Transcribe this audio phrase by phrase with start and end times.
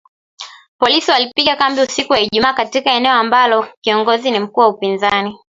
[0.79, 5.39] Polisi walipiga kambi usiku wa Ijumaa katika eneo ambalo kiongozi ni mkuu wa upinzani